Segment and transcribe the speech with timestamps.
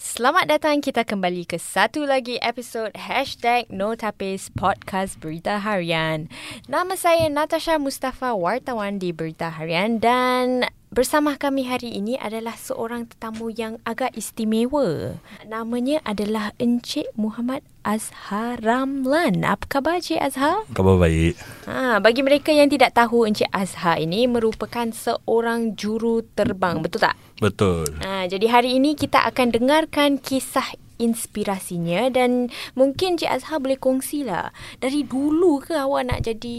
[0.00, 6.24] Selamat datang kita kembali ke satu lagi episod Hashtag Notapis Podcast Berita Harian.
[6.72, 13.06] Nama saya Natasha Mustafa, wartawan di Berita Harian dan bersama kami hari ini adalah seorang
[13.06, 15.14] tetamu yang agak istimewa.
[15.46, 19.46] Namanya adalah Encik Muhammad Azhar Ramlan.
[19.46, 20.66] Apa khabar Encik Azhar?
[20.74, 21.38] Khabar baik.
[21.70, 27.14] Ha, bagi mereka yang tidak tahu Encik Azhar ini merupakan seorang juru terbang, betul tak?
[27.38, 27.86] Betul.
[28.02, 34.52] Ha, jadi hari ini kita akan dengarkan kisah inspirasinya dan mungkin Cik Azhar boleh kongsilah.
[34.76, 36.56] Dari dulu ke awak nak jadi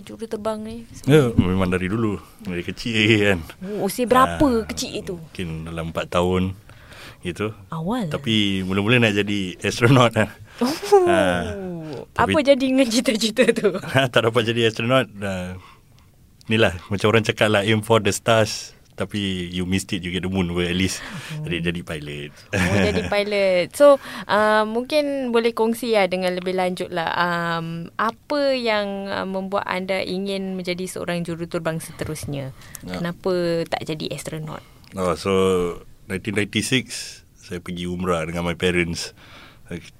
[0.00, 0.76] juru terbang ni?
[1.04, 2.16] Ya, memang dari dulu.
[2.40, 2.94] Dari kecil
[3.28, 3.38] kan.
[3.60, 5.14] Oh, usia berapa Ah, kecil itu?
[5.18, 6.54] Mungkin dalam 4 tahun
[7.20, 7.50] gitu.
[7.68, 8.08] Awal.
[8.08, 10.30] Tapi mula-mula nak jadi astronaut lah.
[10.58, 10.70] oh.
[11.06, 11.42] Ah,
[12.14, 13.74] Apa tapi- jadi dengan cita-cita tu?
[14.12, 15.06] tak dapat jadi astronaut.
[15.14, 15.54] Uh,
[16.46, 18.74] inilah, macam orang cakap lah, aim for the stars.
[18.92, 21.00] Tapi you missed it, you get the moon well, at least.
[21.40, 22.30] Jadi jadi pilot.
[22.52, 23.66] Oh, jadi pilot.
[23.72, 23.96] So,
[24.28, 27.08] uh, mungkin boleh kongsi ya dengan lebih lanjut lah.
[27.16, 32.52] Um, apa yang uh, membuat anda ingin menjadi seorang juru terbang seterusnya?
[32.84, 33.00] Ya.
[33.00, 34.60] Kenapa tak jadi astronaut?
[34.92, 35.32] Oh, so
[36.12, 39.16] 1996 saya pergi umrah dengan my parents.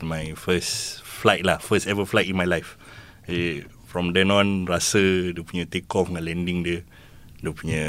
[0.05, 2.77] My first flight lah, first ever flight in my life.
[3.25, 6.81] Eh, from then on rasa dia punya take off dengan landing dia,
[7.41, 7.85] dia punya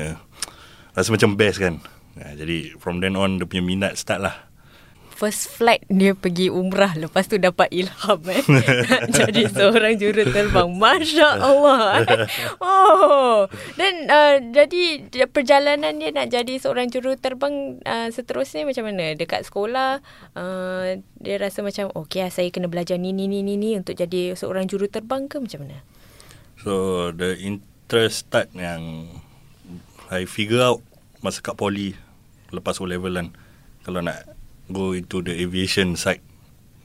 [0.93, 1.81] rasa macam best kan.
[2.21, 4.53] Ha, jadi from then on dia punya minat start lah.
[5.13, 8.43] First flight dia pergi umrah Lepas tu dapat ilham eh
[9.21, 12.27] jadi seorang juru terbang Masya Allah eh.
[12.57, 13.45] Oh
[13.77, 19.45] Dan uh, jadi Perjalanan dia nak jadi seorang juru terbang uh, Seterusnya macam mana Dekat
[19.45, 20.01] sekolah
[20.33, 24.33] uh, Dia rasa macam Okay saya kena belajar ni ni ni ni ni Untuk jadi
[24.33, 25.85] seorang juru terbang ke macam mana
[26.57, 29.07] So the interest start yang
[30.13, 30.85] I figure out
[31.25, 31.97] masa kat poly
[32.53, 33.33] lepas O level kan
[33.81, 34.29] kalau nak
[34.69, 36.21] go into the aviation side.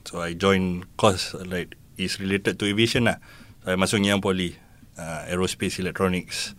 [0.09, 3.21] So I join course like is related to aviation lah.
[3.61, 4.57] So I masuk yang poly
[4.97, 6.57] uh, aerospace electronics.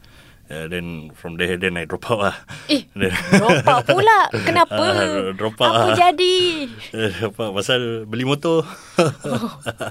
[0.50, 2.36] Uh, then from there then I drop out lah.
[2.66, 5.96] Eh Then- Drop out pula Kenapa Ah, drop out Apa lah.
[6.10, 6.34] jadi
[7.06, 8.66] Eh, apa pasal beli motor.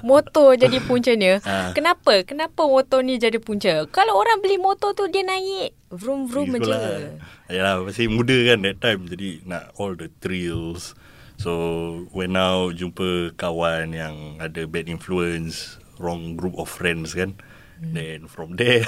[0.04, 1.40] Motor jadi puncanya.
[1.42, 1.72] Ah.
[1.72, 2.22] Kenapa?
[2.22, 3.88] Kenapa motor ni jadi punca?
[3.88, 7.56] Kalau orang beli motor tu dia naik vroom vroom Pergi je.
[7.56, 9.08] Yalah, masih muda kan that time.
[9.08, 10.92] Jadi nak all the thrills.
[11.40, 17.40] So, when now jumpa kawan yang ada bad influence, wrong group of friends kan.
[17.80, 17.96] Hmm.
[17.96, 18.84] Then from there,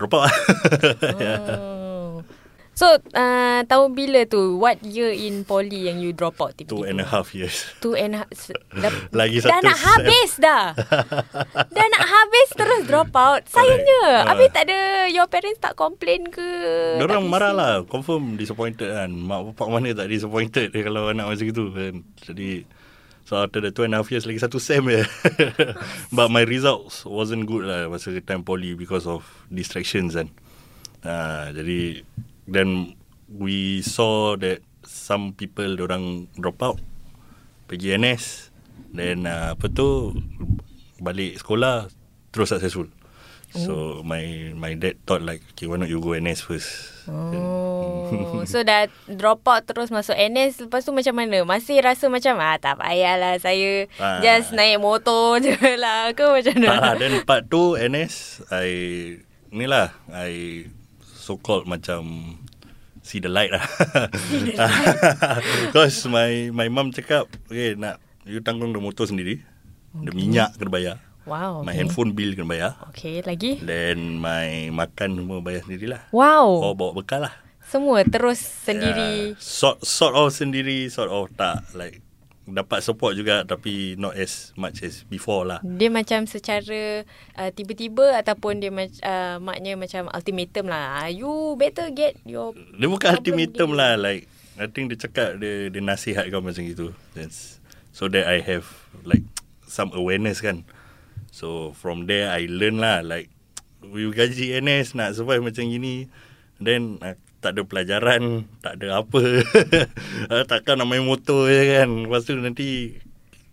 [0.00, 0.32] drop out.
[1.20, 1.60] yeah.
[1.60, 2.24] Oh.
[2.72, 4.56] So, uh, tahun bila tu?
[4.56, 6.80] What year in poly yang you drop out tiba-tiba?
[6.80, 7.68] Two and a half years.
[7.84, 8.30] Two and a half.
[8.80, 9.84] Dah, Lagi dah satu nak sem.
[9.84, 10.64] habis dah.
[11.76, 13.44] dah nak habis terus drop out.
[13.52, 14.24] Sayangnya.
[14.24, 14.28] Correct.
[14.32, 14.78] Habis tak ada,
[15.12, 16.48] your parents tak complain ke?
[16.96, 21.64] Diorang marah lah Confirm disappointed kan Mak bapak mana tak disappointed Kalau anak macam itu
[21.74, 21.94] kan
[22.24, 22.64] Jadi
[23.30, 25.06] So after the two and a half years Lagi satu sem je.
[26.18, 30.34] But my results Wasn't good lah Masa time poly Because of distractions kan.
[31.06, 32.02] Uh, Jadi
[32.50, 32.98] Then
[33.30, 36.82] We saw that Some people Diorang drop out
[37.70, 38.50] Pergi NS
[38.90, 40.10] Then uh, Apa tu
[40.98, 41.86] Balik sekolah
[42.34, 42.90] Terus successful
[43.50, 46.70] So my my dad thought like okay why not you go NS first
[47.10, 48.06] Oh,
[48.50, 51.42] so dah drop out terus masuk NS Lepas tu macam mana?
[51.42, 54.22] Masih rasa macam ah tak payahlah saya Ah.
[54.22, 56.68] just naik motor je lah ke macam mana?
[56.68, 58.14] Tak lah Then part 2 NS
[58.54, 58.68] I
[59.50, 60.70] Ni lah I
[61.02, 62.38] So called macam
[63.02, 63.66] See the light lah
[65.66, 69.42] Because my My mum cakap Okay nak You tanggung the motor sendiri
[69.90, 70.96] The minyak kena bayar
[71.30, 71.62] Wow.
[71.62, 71.86] My okay.
[71.86, 73.62] handphone bill kena bayar Okay, lagi?
[73.62, 76.48] Then my Makan semua bayar sendirilah Wow.
[76.66, 79.30] Oh bawa bekal lah Semua terus sendiri.
[79.32, 79.38] yeah.
[79.38, 82.02] Sort sort of sendiri Sort of tak Like
[82.50, 87.06] Dapat support juga Tapi not as much as before lah Dia macam secara
[87.38, 91.06] uh, tiba-tiba ataupun dia uh, maknya macam ultimatum lah.
[91.14, 94.26] You better get your Dia bukan ultimatum lah Like
[94.58, 97.62] I think dia cakap Dia, dia nasihat kau macam gitu That's,
[97.94, 98.66] So that I have
[99.06, 99.22] Like
[99.70, 100.66] Some awareness kan
[101.30, 103.30] So from there I learn lah Like
[103.80, 106.10] We gaji NS Nak survive macam gini.
[106.60, 109.22] Then uh, Tak ada pelajaran Tak ada apa.
[110.28, 111.88] Uh, Takkan nak main motor je kan?
[112.06, 113.00] Lepas tu nanti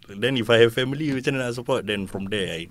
[0.09, 1.88] Then if I have family Macam mana nak support?
[1.88, 2.62] Then from there I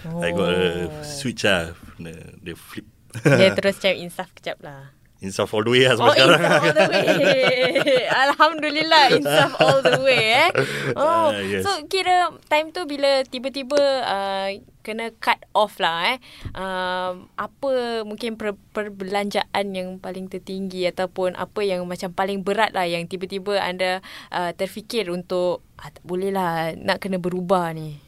[0.00, 1.76] I got a switch lah.
[2.00, 2.88] The, the flip.
[3.20, 4.96] Dia terus macam insaf kejap lah.
[5.20, 6.40] Insaf all the way lah Oh, sampai sekarang.
[6.40, 6.88] insaf all the
[7.20, 8.04] way.
[8.24, 10.50] Alhamdulillah, insaf all the way eh.
[10.96, 11.60] Oh, Ah, yes.
[11.60, 12.16] so kira
[12.48, 14.48] time tu bila tiba-tiba uh,
[14.80, 16.18] kena cut off lah eh.
[16.52, 17.72] Um, apa
[18.02, 23.60] mungkin per, perbelanjaan yang paling tertinggi ataupun apa yang macam paling berat lah yang tiba-tiba
[23.60, 28.00] anda uh, terfikir untuk ah, tak boleh lah nak kena berubah ni.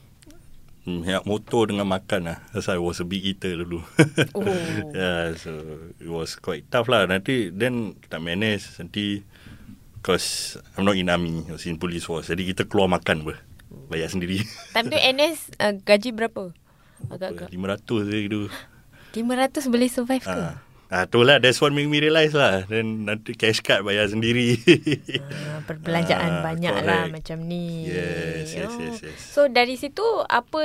[0.82, 2.38] Hmm, ya, motor dengan makan lah.
[2.50, 3.86] That's why I was a big eater dulu.
[4.34, 4.42] Oh.
[4.98, 5.54] yeah, so
[6.02, 7.06] it was quite tough lah.
[7.06, 8.66] Nanti, then tak manage.
[8.82, 9.22] Nanti,
[10.02, 12.34] cause I'm not in army, I was in police force.
[12.34, 13.38] Jadi kita keluar makan ber.
[13.94, 14.42] Bayar sendiri.
[14.74, 16.50] Time tu NS uh, gaji berapa?
[17.14, 17.54] Agak-agak.
[17.54, 18.40] 500 je gitu.
[19.14, 20.34] 500 boleh survive ke?
[20.34, 20.58] Ah.
[20.92, 22.68] Ah, tu lah, that's what make me realise lah.
[22.68, 24.60] Then nanti cash card bayar sendiri.
[25.24, 27.14] Ah, perbelanjaan Ah, banyak lah correct.
[27.16, 27.88] macam ni.
[27.88, 28.76] Yes, yes, Oh.
[28.76, 29.16] yes, yes.
[29.16, 30.60] So dari situ apa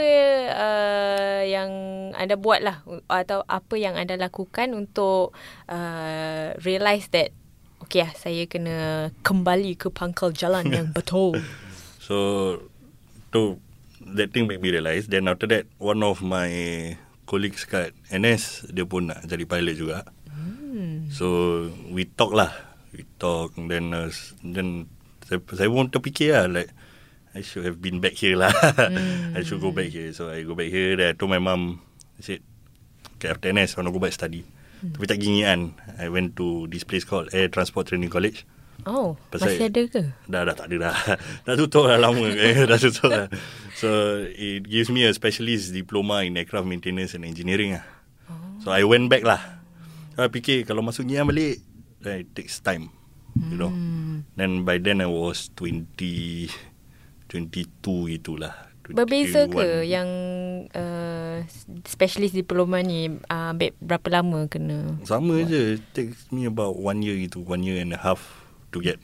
[0.52, 1.72] uh, yang
[2.12, 5.32] anda buat lah atau apa yang anda lakukan untuk
[5.72, 7.32] uh, realise that
[7.80, 8.76] okay lah saya kena
[9.24, 11.40] kembali ke pangkal jalan yang betul.
[12.04, 12.16] So
[13.32, 13.64] tu
[14.04, 15.08] that thing make me realise.
[15.08, 16.52] Then after that, one of my
[17.24, 19.98] colleagues kat NS dia pun nak jadi pilot juga.
[20.88, 21.12] Hmm.
[21.12, 21.25] So
[21.92, 22.56] we talk lah,
[22.95, 23.60] we talk.
[23.60, 24.07] and Then uh,
[24.39, 24.88] then
[25.28, 26.72] saya, saya pun terfikir lah like
[27.36, 28.56] I should have been back here lah.
[29.38, 30.16] I should go back here.
[30.16, 30.95] So I go back here.
[30.95, 31.84] Then I told my mum,
[32.16, 32.39] I said,
[33.19, 34.48] okay after NS I want to go back study.
[34.80, 35.75] Tapi tak gingian.
[36.00, 38.48] I went to this place called Air Transport Training College.
[38.86, 40.01] Oh, Pasal- masih ada ke?
[40.30, 40.95] Dah dah tak ada dah.
[41.50, 42.24] dah tutup dah lama.
[42.30, 43.28] Eh, dah tutup dah.
[43.81, 43.90] So
[44.25, 47.86] it gives me a specialist diploma in aircraft maintenance and engineering lah.
[48.66, 49.56] So I went back lah.
[50.18, 51.62] So, I fikir kalau masuk Ngian balik,
[52.02, 52.90] it takes time.
[53.38, 53.69] You know.
[54.34, 56.50] Then by then I was 20,
[57.30, 58.66] 22 itulah.
[58.88, 59.94] Berbeza ke 21.
[59.94, 60.10] yang
[60.72, 61.44] uh,
[61.84, 64.96] specialist diploma ni uh, berapa lama kena?
[65.04, 65.75] Sama je.
[65.75, 67.44] It takes me about one year gitu.
[67.44, 68.24] One year and a half
[68.72, 68.98] to get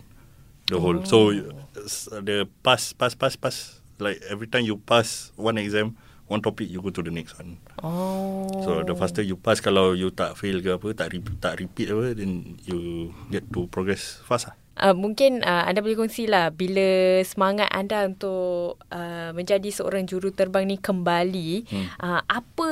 [0.65, 1.03] the whole.
[1.03, 1.29] So
[1.77, 3.83] s- the pass, pass, pass, pass.
[3.99, 5.93] Like every time you pass one exam,
[6.27, 7.59] one topic, you go to the next one.
[7.83, 8.47] Oh.
[8.63, 11.91] So the faster you pass, kalau you tak fail ke apa, tak re- tak repeat
[11.91, 14.55] apa, then you get to progress fast lah.
[14.73, 20.65] Uh, mungkin uh, anda boleh kongsi lah bila semangat anda untuk uh, menjadi seorang juruterbang
[20.65, 22.01] ni kembali hmm.
[22.01, 22.69] uh, apa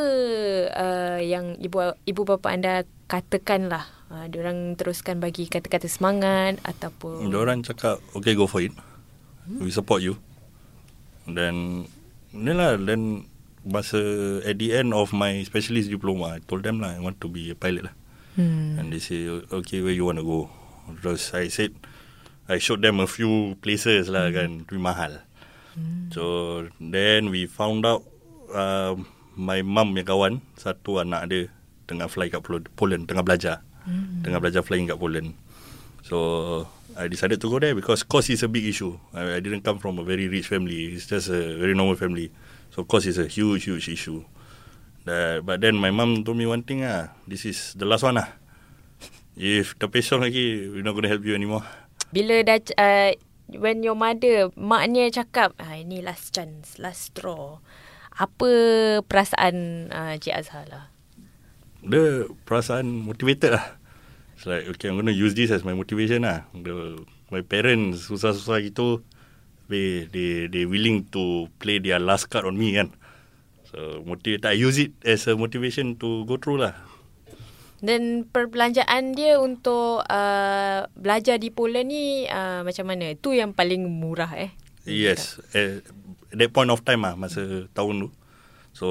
[0.73, 7.29] uh, yang ibu ibu bapa anda katakan lah uh, diorang teruskan bagi kata-kata semangat ataupun
[7.29, 8.73] Dia orang cakap, okay go for it.
[9.61, 10.17] We support you.
[11.29, 11.85] Then,
[12.33, 13.29] ni lah, then
[13.65, 13.99] masa
[14.45, 17.51] at the end of my specialist diploma, I told them lah, I want to be
[17.51, 17.95] a pilot lah.
[18.35, 18.79] hmm.
[18.81, 20.49] And they say, okay, where you want to go?
[21.01, 21.77] Terus I said,
[22.49, 25.23] I showed them a few places lah kan, tapi mahal.
[26.11, 28.03] So, then we found out
[28.51, 28.99] uh,
[29.39, 31.47] my mum punya kawan, satu anak dia
[31.87, 33.63] tengah fly kat Pol- Poland, tengah belajar.
[34.21, 35.31] Tengah belajar flying kat Poland.
[36.03, 36.67] So,
[36.99, 38.99] I decided to go there because cost is a big issue.
[39.15, 40.91] I, I didn't come from a very rich family.
[40.91, 42.35] It's just a very normal family.
[42.71, 44.23] So, cost is a huge, huge issue.
[45.03, 48.17] That, but then my mum told me one thing ah, this is the last one
[48.17, 48.29] ah.
[49.35, 51.63] If the patient lagi, we're not going to help you anymore.
[52.11, 53.11] bila dah uh,
[53.55, 57.63] when your mother maknya cakap ah ini last chance last straw
[58.11, 58.51] apa
[59.07, 60.91] perasaan uh, Cik Azhar lah
[61.81, 63.73] Dia perasaan motivated lah.
[64.37, 66.45] It's like, okay, I'm going to use this as my motivation lah.
[66.53, 67.01] The,
[67.33, 69.01] my parents susah-susah gitu,
[69.71, 72.91] they, they, they willing to play their last card on me kan.
[73.71, 76.75] So, motivate, I use it as a motivation to go through lah.
[77.81, 83.15] Dan perbelanjaan dia untuk uh, belajar di Poland ni uh, macam mana?
[83.17, 84.51] Tu yang paling murah eh.
[84.83, 85.87] Yes, at
[86.35, 88.09] that point of time ah, masa tahun tu.
[88.75, 88.87] So,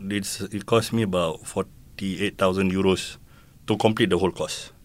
[0.00, 3.20] it's, it cost me about 48,000 euros
[3.68, 4.75] to complete the whole course.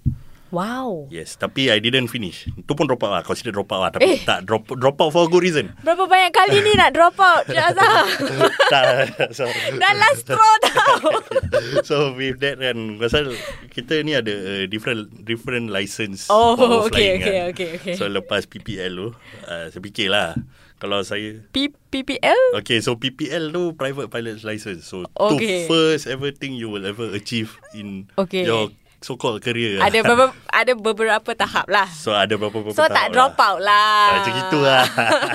[0.51, 1.07] Wow.
[1.07, 2.43] Yes, tapi I didn't finish.
[2.45, 3.91] Tu pun drop out lah, consider drop out lah.
[3.91, 4.19] Tapi Eh.
[4.21, 5.71] tak drop drop out for a good reason.
[5.79, 8.03] Berapa banyak kali ni nak drop out Cik Azhar?
[8.73, 8.85] tak,
[9.31, 11.07] so, Dah last straw tau.
[11.87, 13.31] so with that kan, pasal
[13.69, 17.43] kita ni ada uh, different different license Oh, for okay, flying okay, kan.
[17.49, 17.93] okay, okay.
[17.95, 19.07] So lepas PPL tu,
[19.47, 20.35] uh, saya fikir lah,
[20.77, 22.57] kalau saya P- PPL?
[22.57, 24.83] Okay, so PPL tu private pilot's license.
[24.83, 25.63] So Okay.
[25.63, 28.43] to first ever thing you will ever achieve in Okay.
[28.43, 28.67] your
[29.01, 29.81] so-called career.
[29.81, 31.89] Ada beberapa ada beberapa tahap lah.
[31.89, 33.49] So ada beberapa So tak tahap drop lah.
[33.49, 33.81] out lah.
[33.81, 34.85] Ah, macam gitu lah.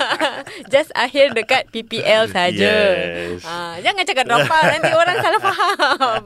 [0.72, 2.74] Just akhir dekat PPL saja.
[2.86, 3.42] Yes.
[3.42, 6.22] Ah, jangan cakap drop out nanti orang salah faham.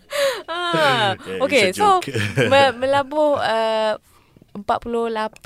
[0.48, 2.00] ah, Yeah, okay, a so
[2.40, 3.94] me- melabuh uh,
[4.56, 5.38] 48,000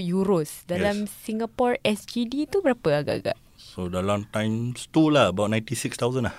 [0.00, 3.36] euros dalam Singapore SGD tu berapa agak-agak?
[3.58, 6.34] So dalam times tu lah, about 96,000 lah.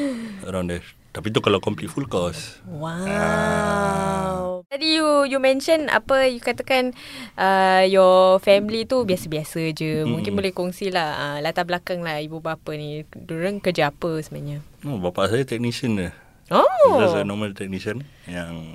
[0.48, 0.86] Around there.
[1.14, 2.58] Tapi tu kalau complete full course.
[2.66, 4.66] Wow.
[4.66, 6.90] Tadi you you mention apa you katakan
[7.38, 10.02] uh, your family tu biasa-biasa je.
[10.02, 10.10] Mm.
[10.10, 13.06] Mungkin boleh kongsilah uh, latar belakang lah ibu bapa ni.
[13.14, 14.58] Diorang kerja apa sebenarnya?
[14.82, 16.10] Oh, bapa saya technician dia.
[16.50, 16.98] Oh.
[16.98, 18.74] Just a normal technician yang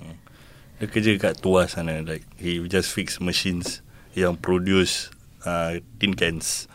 [0.79, 2.00] dia kerja kat tuas sana.
[2.08, 3.84] Like he just fix machines
[4.15, 5.12] yang produce
[5.43, 6.72] uh, tin cans.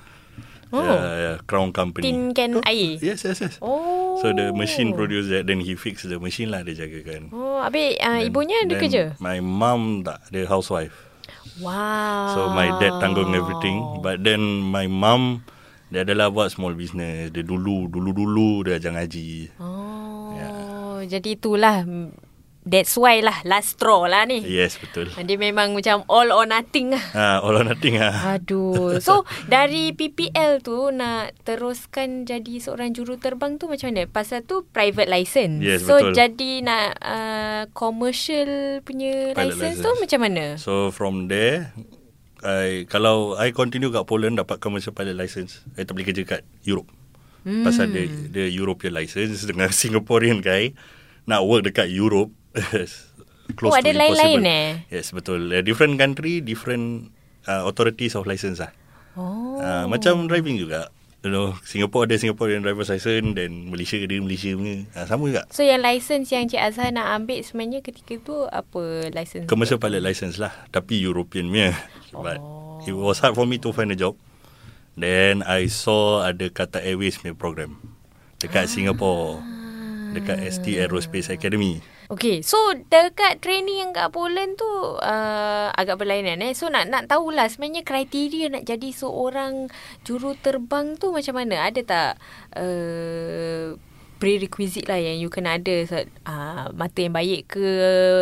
[0.75, 0.83] Oh.
[0.83, 2.02] Uh, Crown Company.
[2.02, 2.99] Tin can air.
[2.99, 3.54] Yes, yes, yes.
[3.62, 4.19] Oh.
[4.19, 7.99] So the machine produce that Then he fix the machine lah Dia jagakan Oh, habis
[7.99, 9.02] uh, Then- ibunya ada then kerja?
[9.19, 10.95] My mum tak Dia housewife
[11.59, 12.31] Wow.
[12.35, 15.43] So my dad tanggung everything But then my mum
[15.90, 20.50] Dia adalah buat small business Dia dulu Dulu-dulu Dia ajar ngaji Oh, Ya.
[21.11, 21.83] jadi itulah
[22.64, 24.40] that's why lah last straw lah ni.
[24.40, 27.04] Yes betul Dia memang macam all or nothing lah.
[27.12, 28.35] ha, All or nothing ha.
[28.35, 28.99] Aduh.
[28.99, 34.04] So dari PPL tu nak teruskan jadi seorang juruterbang tu macam mana?
[34.04, 35.61] Pasal tu private license.
[35.61, 36.12] Yes, so betul.
[36.14, 38.49] jadi nak uh, commercial
[38.80, 40.00] punya Pilot license, tu license.
[40.00, 40.44] macam mana?
[40.56, 41.71] So from there
[42.40, 46.42] I, Kalau I continue kat Poland Dapat commercial pilot license I tak boleh kerja kat
[46.62, 46.88] Europe
[47.44, 47.61] Hmm.
[47.61, 50.73] Pasal dia, dia European license Dengan Singaporean guy
[51.25, 53.13] Nak work dekat Europe Close
[53.67, 54.49] Oh, to ada lain-lain impossible.
[54.49, 54.71] eh?
[54.89, 55.41] Yes betul.
[55.49, 57.13] Uh, Different country Different
[57.45, 58.73] uh, authorities of license lah.
[59.15, 59.61] Oh.
[59.61, 60.89] uh, Macam driving juga.
[61.21, 64.85] You know Singapore ada Singaporean driver's license Then Malaysia ada Malaysia punya.
[64.93, 65.43] Uh, Sama juga.
[65.49, 69.45] So yang license yang Cik Azhar nak ambil sebenarnya ketika tu apa license?
[69.45, 70.53] Commercial pilot license lah.
[70.69, 71.73] Tapi European punya.
[72.13, 72.63] But Oh.
[72.85, 74.13] It was hard for me to find a job.
[74.95, 77.81] Then I saw ada Qatar Airways punya program.
[78.39, 79.41] Dekat Singapore.
[80.13, 81.81] Dekat ST Aerospace Academy
[82.13, 82.57] Okay, so
[82.93, 84.69] dekat training yang kat Poland tu
[85.01, 86.53] uh, agak berlainan eh.
[86.53, 89.73] So nak nak tahulah sebenarnya kriteria nak jadi seorang
[90.05, 91.65] juruterbang tu macam mana?
[91.65, 92.11] Ada tak
[92.61, 93.81] uh,
[94.21, 97.69] prerequisite lah yang you kena ada uh, mata yang baik ke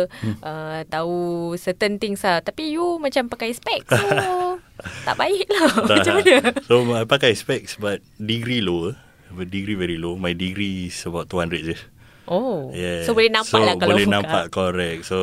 [0.07, 0.39] hmm.
[0.39, 2.39] uh, tahu certain things lah.
[2.39, 3.99] Tapi you macam pakai spek so
[5.07, 5.71] tak baik lah.
[5.91, 6.55] macam mana?
[6.65, 8.95] So I pakai specs But degree low
[9.33, 11.77] But degree very low My degree is about 200 je
[12.27, 12.71] Oh.
[12.71, 13.03] Yeah.
[13.03, 14.15] So boleh nampak lah kalau boleh buka.
[14.15, 15.07] nampak correct.
[15.07, 15.19] So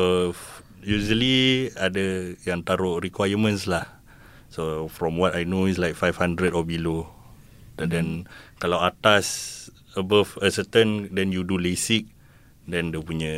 [0.81, 4.01] usually ada yang taruh requirements lah.
[4.51, 7.09] So from what I know is like 500 or below.
[7.81, 8.07] And then
[8.61, 9.67] kalau atas
[9.97, 12.05] above a certain then you do LASIK
[12.69, 13.33] then dia punya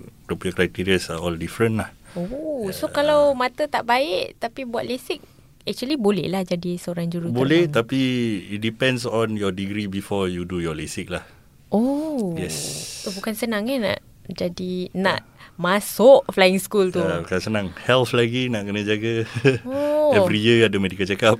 [0.00, 1.90] dia punya criteria are all different lah.
[2.16, 5.20] Oh, so kalau mata tak baik tapi buat lasik
[5.68, 7.36] actually boleh lah jadi seorang juruterbang.
[7.36, 8.00] Boleh tapi
[8.48, 11.28] it depends on your degree before you do your LASIK lah.
[11.76, 12.32] Oh.
[12.34, 12.56] Yes.
[13.04, 15.22] So bukan senang eh nak jadi nak
[15.56, 16.98] masuk flying school tu.
[16.98, 17.66] Uh, bukan senang.
[17.84, 19.28] Health lagi nak kena jaga.
[19.62, 20.12] Oh.
[20.16, 21.36] Every year ada medical check up.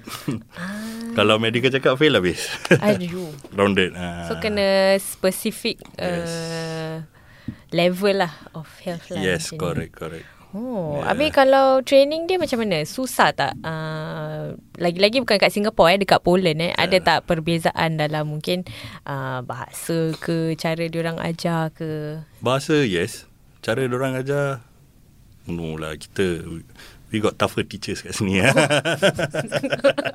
[1.17, 2.45] Kalau medical check up fail habis.
[2.71, 3.33] Aduh.
[3.59, 3.97] Rounded.
[3.97, 6.29] Uh, So kena specific Yes.
[6.29, 6.97] uh,
[7.73, 9.25] level lah of health lah.
[9.25, 9.61] Yes, macam ni.
[9.65, 10.27] correct, correct.
[10.55, 11.11] Oh, Yeah.
[11.11, 12.87] habis kalau training dia macam mana?
[12.87, 13.59] Susah tak?
[13.61, 16.73] Uh, lagi-lagi bukan kat Singapore eh, dekat Poland eh.
[16.77, 18.63] Ada tak perbezaan dalam mungkin
[19.05, 22.23] uh, bahasa ke, cara diorang ajar ke?
[22.39, 23.27] Bahasa, yes.
[23.61, 24.63] Cara orang ajar,
[25.51, 25.99] no lah.
[25.99, 26.47] Kita,
[27.11, 28.47] we got tougher teachers kat sini.
[28.47, 28.55] ah.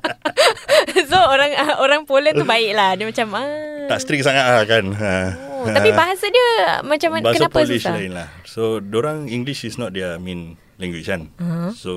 [1.10, 2.96] so orang orang Poland tu baik lah.
[2.96, 3.46] Dia macam ah.
[3.92, 4.84] tak strict sangat lah kan.
[4.92, 6.48] Oh, tapi bahasa dia
[6.82, 7.24] macam mana?
[7.30, 7.94] Bahasa Kenapa Polish susah?
[7.94, 8.28] lain lah.
[8.48, 11.30] So, orang English is not their main language kan.
[11.38, 11.70] Uh-huh.
[11.76, 11.92] So,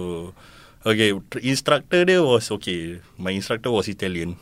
[0.85, 3.01] okay, tr- instructor dia was okay.
[3.17, 4.37] My instructor was Italian.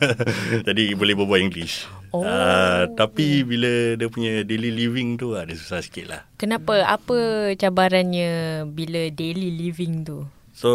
[0.68, 1.84] Jadi, boleh berbual English.
[2.14, 2.24] Oh.
[2.24, 6.20] Uh, tapi, bila dia punya daily living tu, ada susah sikit lah.
[6.40, 6.86] Kenapa?
[6.88, 10.24] Apa cabarannya bila daily living tu?
[10.54, 10.70] So,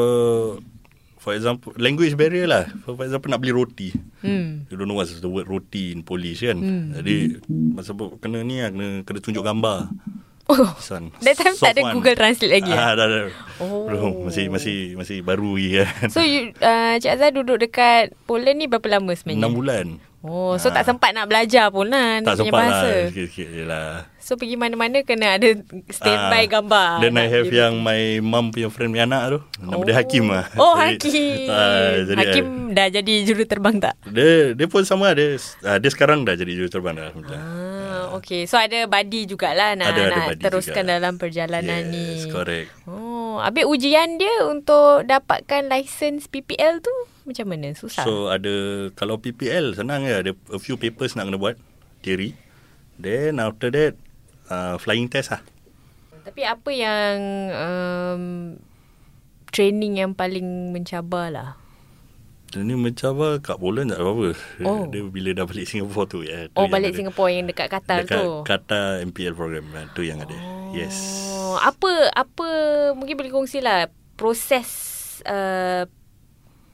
[1.20, 2.66] for example, language barrier lah.
[2.88, 3.92] For, for example, nak beli roti.
[4.24, 4.66] Hmm.
[4.72, 6.58] You don't know what's the word roti in Polish kan.
[6.58, 6.96] Hmm.
[6.96, 7.44] Jadi,
[7.76, 9.92] masa kena ni lah, kena, kena tunjuk gambar.
[10.50, 10.74] Oh.
[10.82, 11.94] Son, That time tak ada one.
[12.02, 13.30] Google Translate lagi, Ah, dah, dah.
[13.62, 13.86] Oh.
[13.86, 16.10] Belum, masih masih masih baru lagi kan.
[16.10, 19.46] So you, uh, Cik Azhar duduk dekat Poland ni berapa lama sebenarnya?
[19.46, 19.86] 6 bulan.
[20.20, 20.76] Oh, so Ah.
[20.76, 22.84] tak sempat nak belajar pun lah tak dia sempat bahasa.
[22.84, 23.92] lah, sikit-sikit je lah.
[24.20, 25.48] So pergi mana-mana kena ada
[25.88, 26.90] standby Ah, gambar.
[27.00, 29.40] Then I have dia- yang my mum punya friend punya anak tu.
[29.58, 30.46] Nama dia Hakim lah.
[30.54, 31.48] Oh, Jadi, Hakim.
[31.56, 33.96] ah, jadi, Hakim dah jadi juruterbang tak?
[34.06, 35.40] Dia, dia pun sama dia.
[35.64, 37.06] ah, Dia sekarang dah jadi juruterbang dah.
[37.10, 37.40] Alhamdulillah.
[37.42, 38.44] Ah, okay.
[38.44, 40.94] So ada buddy jugalah nak, Ada- ada nak buddy teruskan juga.
[40.94, 42.08] dalam perjalanan yes, ni.
[42.28, 42.68] correct.
[42.86, 46.92] Oh, habis ujian dia untuk dapatkan license PPL tu
[47.30, 47.70] macam mana?
[47.78, 48.04] Susah?
[48.04, 48.52] So ada
[48.98, 51.56] kalau PPL senang je ada a few papers nak kena buat
[52.02, 52.34] theory.
[52.98, 53.94] Then after that
[54.50, 55.42] uh, flying test lah.
[56.26, 57.16] Tapi apa yang
[57.54, 58.24] um,
[59.50, 61.50] training yang paling mencabar lah?
[62.50, 64.30] Dia ni mencabar kat Poland tak apa-apa.
[64.66, 64.84] Oh.
[64.92, 66.26] Dia bila dah balik Singapura tu.
[66.26, 66.98] Ya, tu Oh balik ada.
[66.98, 68.30] Singapura yang dekat Qatar Dekat tu.
[68.42, 69.70] Qatar MPL program.
[69.78, 70.34] ah, Tu yang ada.
[70.74, 70.98] Yes.
[71.30, 72.48] Oh, apa apa
[72.98, 74.68] mungkin boleh kongsilah proses
[75.26, 75.86] uh,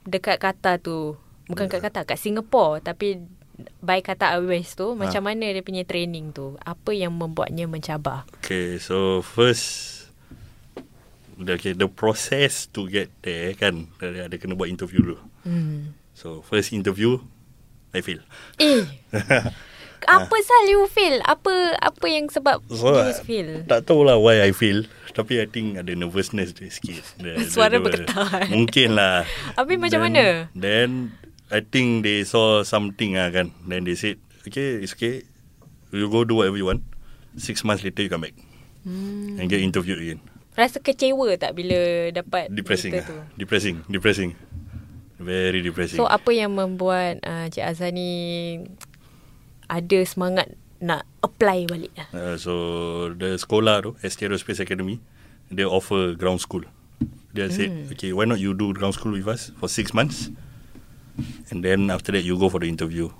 [0.06, 1.18] dekat Qatar tu.
[1.46, 3.22] Bukan kat Qatar, kat Singapore tapi
[3.80, 5.26] by Qatar Airways tu macam Ha.
[5.32, 6.58] mana dia punya training tu?
[6.62, 8.26] Apa yang membuatnya mencabar?
[8.42, 9.94] Okay, so first
[11.38, 15.18] the, okay, the process to get there kan ada, ada kena buat interview dulu.
[15.46, 15.94] Hmm.
[16.16, 17.20] So first interview
[17.94, 18.20] I fail.
[18.58, 18.84] Eh,
[20.08, 21.18] apa sal you fail?
[21.20, 23.48] Apa apa yang sebab So you I- fail?
[23.64, 24.86] tak tahulah why I fail.
[25.10, 27.00] Tapi I think ada nervousness dia sikit.
[27.20, 28.46] Dia, Suara bergetar.
[28.48, 29.24] Mungkin lah.
[29.54, 30.24] Habis macam Then- mana?
[30.52, 30.88] Then
[31.46, 33.54] I think they saw something lah kan.
[33.62, 35.24] Then they said, okay, it's okay.
[35.88, 36.84] You go do whatever you want.
[37.34, 38.36] Six months later you come back.
[38.82, 39.36] Hmm.
[39.36, 40.20] And get interviewed again.
[40.52, 41.76] Rasa kecewa tak bila
[42.10, 43.04] dapat Depressing lah.
[43.04, 43.16] tu?
[43.36, 43.84] Depressing.
[43.86, 44.30] Depressing.
[45.16, 45.96] Very depressing.
[45.96, 48.60] So apa yang membuat uh, Cik Azhar ni
[49.66, 52.08] ada semangat nak apply balik lah?
[52.12, 52.52] Uh, so
[53.12, 55.00] the sekolah tu ST Aerospace Academy
[55.48, 56.66] they offer ground school.
[57.30, 57.92] They said, Hmm.
[57.92, 60.32] okay, why not you do ground school with us for six months,
[61.52, 63.12] and then after that you go for the interview,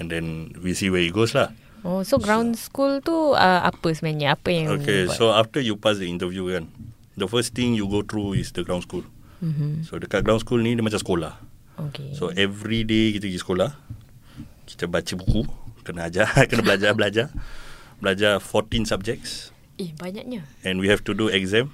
[0.00, 1.52] and then we see where it goes lah.
[1.84, 4.34] Oh, so ground school tu uh, apa sebenarnya?
[4.34, 5.14] Apa yang Okay, buat?
[5.14, 6.72] so after you pass the interview kan,
[7.14, 9.04] the first thing you go through is the ground school.
[9.38, 9.84] mm-hmm.
[9.86, 11.36] So dekat ground school ni dia macam sekolah.
[11.92, 12.10] Okay.
[12.16, 13.70] So every day kita pergi sekolah,
[14.68, 15.48] kita baca buku,
[15.82, 17.26] kena ajar, kena belajar belajar,
[18.04, 19.50] belajar 14 subjects.
[19.80, 20.42] eh, banyaknya.
[20.66, 21.70] and we have to do exam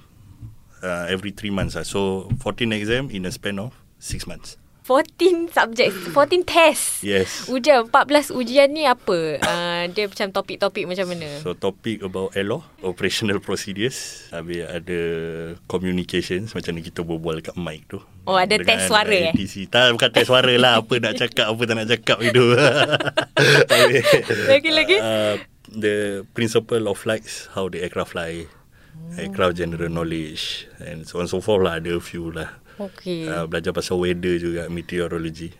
[0.85, 1.75] uh, every three months.
[1.75, 1.83] Uh.
[1.83, 4.55] So 14 exam in a span of six months.
[4.85, 7.01] 14 subjects, 14 tests.
[7.01, 7.49] Yes.
[7.49, 9.41] Ujian 14 ujian ni apa?
[9.41, 11.25] Uh, dia macam topik-topik macam mana?
[11.41, 14.99] So topic about law, operational procedures, habis ada
[15.65, 17.97] communications macam ni kita berbual kat mic tu.
[18.29, 19.33] Oh, ada test suara, eh?
[19.33, 19.73] ATC.
[19.73, 20.77] Tak, bukan test suara lah.
[20.77, 22.45] Apa nak cakap, apa tak nak cakap itu.
[24.53, 24.97] Lagi-lagi?
[25.05, 25.37] Uh,
[25.69, 28.45] the principle of flights, how the aircraft fly,
[29.17, 31.77] aircraft general knowledge, and so on so forth lah.
[31.77, 32.64] Ada a few lah.
[32.77, 33.25] Okay.
[33.25, 35.55] uh, belajar pasal weather juga meteorology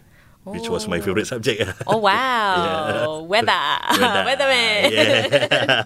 [0.46, 1.04] which was my Oh.
[1.04, 1.66] favourite subject.
[1.86, 2.54] Oh wow.
[2.62, 3.18] Yeah.
[3.26, 3.66] Weather.
[3.98, 4.22] Weather.
[4.30, 4.80] Weatherman.
[4.88, 5.82] Yeah.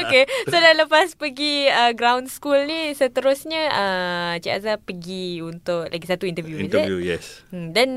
[0.00, 5.90] Okay So dah lepas pergi uh, Ground school ni Seterusnya uh, Cik Azhar pergi Untuk
[5.90, 7.10] lagi satu interview, interview is it?
[7.10, 7.24] yes.
[7.50, 7.88] Hmm, dan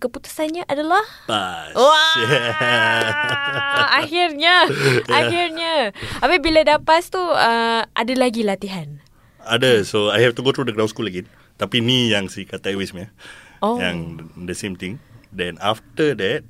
[0.00, 1.04] keputusannya adalah?
[1.26, 1.76] Pass.
[1.76, 2.16] Wah!
[3.94, 4.72] Akhirnya.
[5.06, 5.92] Akhirnya.
[6.18, 9.04] Habis bila dah pass tu uh, Ada lagi latihan?
[9.44, 9.84] Ada.
[9.84, 12.70] So I have to go through the ground school again tapi ni yang si kata
[12.70, 13.10] Airways punya
[13.62, 13.78] Oh.
[13.78, 14.98] yang the same thing
[15.30, 16.42] then after that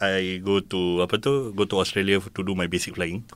[0.00, 3.26] I go to apa tu go to Australia to do my basic flying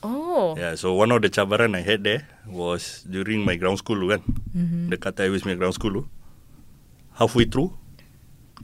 [0.00, 3.98] Oh Yeah, so one of the cabaran I had there was during my ground school
[4.06, 4.20] kan.
[4.52, 4.92] Mhm.
[4.92, 6.02] Dekat Airways punya ground school tu.
[7.16, 7.72] Halfway through,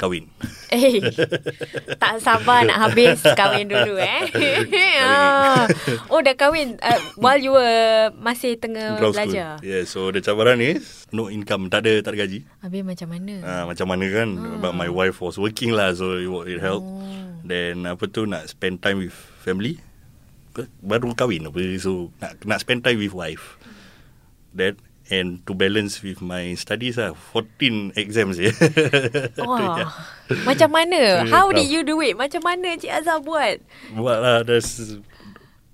[0.01, 0.29] kahwin.
[0.73, 1.05] Eh,
[2.01, 4.25] tak sabar nak habis kahwin dulu eh.
[5.05, 5.69] ah.
[6.09, 9.61] Oh dah kahwin uh, while you were masih tengah ground belajar.
[9.61, 9.69] school.
[9.69, 12.49] Yeah, so the cabaran is no income, tak ada tak ada gaji.
[12.65, 13.35] Habis macam mana?
[13.45, 14.29] Ah, macam mana kan?
[14.65, 16.89] But my wife was working lah, so it, it helped.
[16.89, 17.05] Oh.
[17.45, 19.79] Then apa tu nak spend time with family.
[20.81, 23.61] Baru kahwin apa so nak nak spend time with wife.
[24.57, 24.77] That
[25.13, 28.49] and to balance with my studies lah 14 exams ya.
[29.45, 29.85] Wah.
[30.49, 31.21] Macam mana?
[31.33, 32.17] How did you do it?
[32.17, 33.61] Macam mana Cik Azhar buat?
[33.93, 35.05] Buat lah Just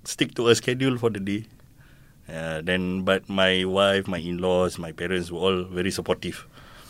[0.03, 1.47] Stick to a schedule for the day
[2.27, 6.43] uh, Then But my wife My in-laws My parents Were all very supportive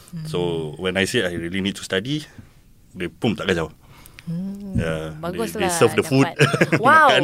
[0.10, 0.26] Hmm.
[0.26, 0.40] So
[0.82, 2.26] When I said I really need to study
[2.98, 3.70] They pun tak kacau
[4.30, 5.62] Hmm, Yeah, bagus they- lah.
[5.65, 6.22] they serve the food.
[6.24, 6.78] dapat.
[6.80, 7.10] Wow.
[7.10, 7.24] Makan.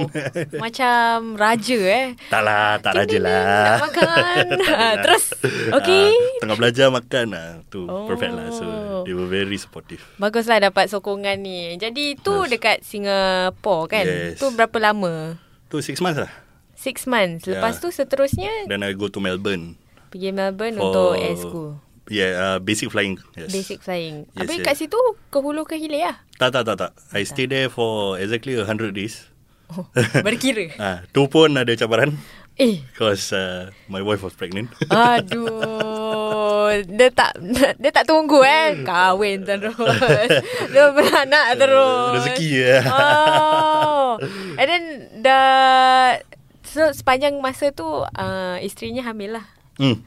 [0.58, 2.06] Macam raja eh.
[2.28, 4.46] Tak lah Tak raja lah nak makan.
[4.76, 5.24] Ah, terus,
[5.70, 6.10] okay.
[6.10, 8.10] Ah, Tengah belajar makan lah Tu Oh.
[8.10, 8.66] perfect lah So
[9.04, 11.78] They were very supportive Baguslah dapat sokongan ni.
[11.78, 12.50] Jadi tu Yes.
[12.52, 14.04] dekat Singapore kan?
[14.04, 14.36] Yes.
[14.36, 15.38] Tu berapa lama?
[15.68, 16.32] Tu six months lah
[16.74, 17.46] Six months.
[17.46, 17.82] Lepas Yeah.
[17.82, 21.70] tu seterusnya Then I go to Melbourne pergi Melbourne for- untuk air school.
[22.06, 23.50] Yeah uh, Basic flying yes.
[23.50, 24.30] Basic flying.
[24.34, 24.66] Yes, Habis yes.
[24.66, 26.18] kat situ ke hulu ke hilir lah?
[26.38, 29.32] Tak tak tak tak I stay there for Exactly 100 days
[29.66, 29.90] Oh,
[30.22, 30.70] berkira.
[30.78, 32.14] Ah, tu pun ada cabaran
[32.54, 32.86] eh.
[32.94, 34.70] because uh, my wife was pregnant.
[34.94, 36.70] Aduh.
[36.86, 37.34] Dia tak
[37.82, 38.86] dia tak tunggu eh.
[38.86, 39.74] Kahwin terus.
[40.74, 42.14] Dia beranak terus.
[42.22, 42.78] Rezeki ya.
[42.86, 44.22] Oh.
[44.54, 44.84] And then
[45.26, 46.22] dah
[46.62, 49.46] so sepanjang masa tu uh, isterinya hamil lah.
[49.82, 49.98] hmm.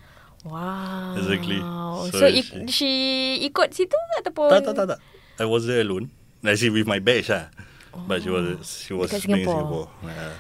[0.49, 1.15] Wow.
[1.15, 1.61] Exactly.
[2.09, 2.91] So, So ik- she
[3.45, 4.99] ikut situ ataupun Tak tak tak tak.
[5.37, 6.09] I was there alone.
[6.41, 7.53] I see with my batch lah.
[8.01, 9.59] But she was she was Dekat Singapore.
[9.61, 9.87] Singapore.
[10.03, 10.37] Uh,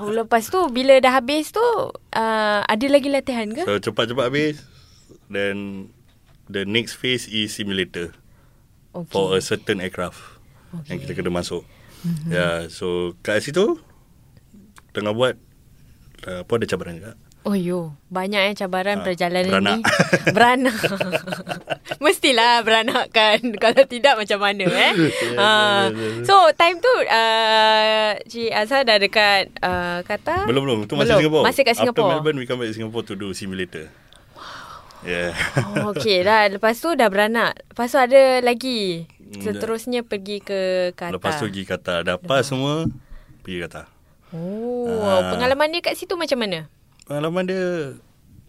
[0.00, 1.62] Oh, lepas tu bila dah habis tu
[2.10, 3.62] uh, ada lagi latihan ke?
[3.62, 4.58] so cepat-cepat habis.
[5.28, 5.88] Then
[6.46, 8.10] the next phase is simulator
[8.90, 9.12] Okay.
[9.12, 10.18] for a certain aircraft
[10.72, 10.90] okay.
[10.90, 11.62] yang kita kena masuk.
[12.02, 12.30] Mm-hmm.
[12.30, 13.78] Yeah, so kat situ
[14.90, 15.36] tengah buat
[16.24, 17.12] uh, apa ada cabaran juga.
[17.48, 19.72] Oh yo, banyak eh cabaran Ah, perjalanan beranak.
[19.72, 19.82] ni.
[20.28, 20.76] Beranak.
[22.04, 23.40] Mestilah beranak kan.
[23.62, 24.92] Kalau tidak macam mana eh.
[25.40, 25.88] Ah,
[26.22, 31.20] so time tu uh, Cik Azhar dah dekat uh, kata Belum belum, tu masih Belum.
[31.24, 31.44] Singapore.
[31.48, 32.04] Masih kat Singapore.
[32.04, 33.88] After Melbourne we come back to Singapore to do simulator.
[35.00, 35.32] Yeah.
[35.78, 36.50] Oh, okay dah.
[36.50, 37.56] Lepas tu dah beranak.
[37.66, 39.08] Lepas tu ada lagi.
[39.30, 40.60] Seterusnya pergi ke
[40.92, 41.16] Qatar.
[41.16, 41.98] Lepas tu pergi Qatar.
[42.02, 42.84] Dah pas semua,
[43.40, 43.86] pergi Qatar.
[44.28, 45.32] Oh, Ah.
[45.32, 46.68] pengalaman dia kat situ macam mana?
[47.08, 47.64] Pengalaman dia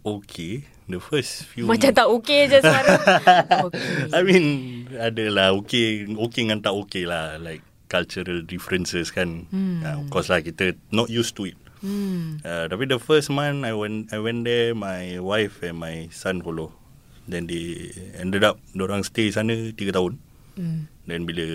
[0.03, 0.67] okay.
[0.89, 2.97] The first few Macam tak okey je suara.
[3.69, 4.09] okay.
[4.09, 4.45] I mean
[4.89, 9.85] Adalah okay Okay dengan tak okay lah Like Cultural differences kan hmm.
[9.85, 12.43] uh, Of course lah Kita not used to it Hmm.
[12.43, 16.43] uh, Tapi the first month I went I went there My wife and my son
[16.43, 16.75] follow
[17.23, 20.19] Then they Ended up Diorang stay sana 3 tahun
[20.59, 20.91] Hmm.
[21.07, 21.45] Then bila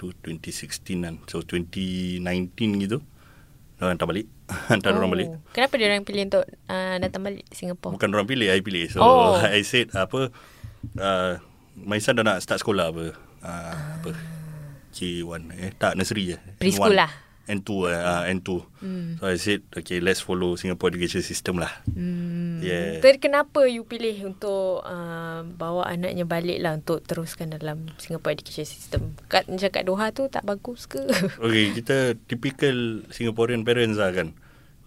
[0.00, 2.24] tu 2016 kan So 2019
[2.80, 3.04] gitu
[3.82, 4.26] Diorang hantar balik
[4.70, 4.98] Hantar oh.
[5.02, 7.98] orang balik Kenapa dia orang pilih untuk uh, datang balik Singapore?
[7.98, 8.86] Bukan orang pilih, I pilih.
[8.86, 9.34] So Oh.
[9.58, 10.30] I said apa
[11.02, 11.42] uh,
[11.74, 13.10] my son dah nak start sekolah apa.
[13.42, 14.10] Uh, apa?
[14.94, 16.38] K1 eh tak nursery je.
[16.62, 17.10] Preschool lah.
[17.50, 18.48] N2 uh, N2.
[18.78, 19.18] Hmm.
[19.18, 21.70] So I said okay let's follow Singapore education system lah.
[21.90, 22.62] Hmm.
[22.62, 23.02] Yeah.
[23.02, 28.66] Tapi kenapa you pilih untuk uh, bawa anaknya balik lah untuk teruskan dalam Singapore education
[28.66, 29.18] system?
[29.26, 31.02] Kat macam kat Doha tu tak bagus ke?
[31.42, 34.38] Okay, kita typical Singaporean parents lah kan.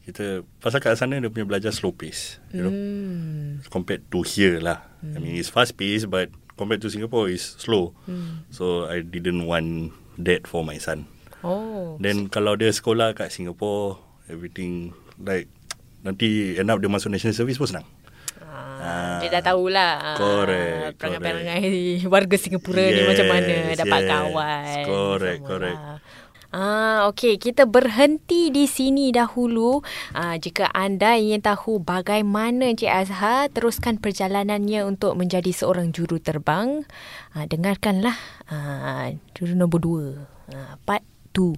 [0.08, 2.72] Kita pasal kat sana dia punya belajar slow pace, you know.
[2.72, 3.66] hmm.
[3.68, 4.86] Compared to here lah.
[5.06, 7.94] I mean it's fast pace but compared to Singapore is slow.
[8.08, 8.48] Hmm.
[8.50, 11.12] So I didn't want that for my son.
[11.46, 12.02] Oh.
[12.02, 15.46] Then kalau dia sekolah kat Singapore, everything like
[16.02, 17.88] nanti end up dia masuk national service pun senang.
[18.56, 24.10] Ah, dia dah tahulah ah, Correct, perangai-perangai warga Singapura ni Yes, macam mana dapat yes.
[24.10, 24.84] kawan.
[24.86, 25.80] Correct, semua correct.
[25.80, 25.98] lah.
[26.56, 29.84] Ah, okey, kita berhenti di sini dahulu.
[30.16, 36.88] Ah, jika anda ingin tahu bagaimana Encik Azhar teruskan perjalanannya untuk menjadi seorang juru terbang,
[37.36, 38.16] ah, dengarkanlah
[38.48, 40.08] ah, juru nombor dua,
[40.56, 41.04] ah, part
[41.36, 41.54] 2.